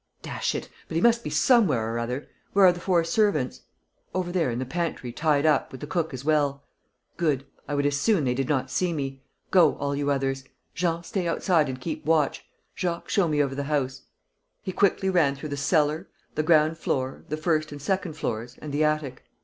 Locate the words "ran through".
15.11-15.49